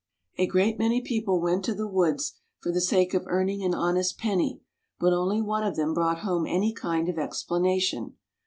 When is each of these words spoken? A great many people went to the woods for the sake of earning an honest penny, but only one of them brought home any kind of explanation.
A 0.39 0.47
great 0.47 0.79
many 0.79 0.99
people 0.99 1.39
went 1.39 1.63
to 1.65 1.75
the 1.75 1.85
woods 1.87 2.33
for 2.59 2.71
the 2.71 2.81
sake 2.81 3.13
of 3.13 3.27
earning 3.27 3.61
an 3.61 3.75
honest 3.75 4.17
penny, 4.17 4.59
but 4.99 5.13
only 5.13 5.43
one 5.43 5.63
of 5.63 5.75
them 5.75 5.93
brought 5.93 6.21
home 6.21 6.47
any 6.47 6.73
kind 6.73 7.07
of 7.07 7.19
explanation. 7.19 8.15